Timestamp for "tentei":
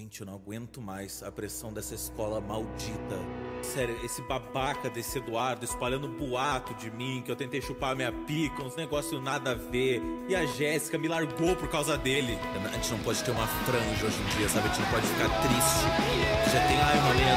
7.36-7.60